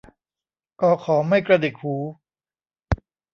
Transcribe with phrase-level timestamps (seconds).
[0.81, 1.95] ก ข ไม่กระดิกหู